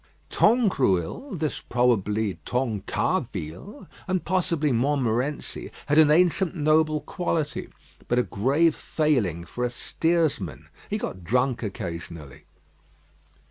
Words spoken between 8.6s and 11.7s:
failing for a steersman; he got drunk